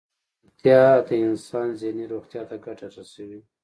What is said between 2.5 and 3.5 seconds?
ګټه رسوي.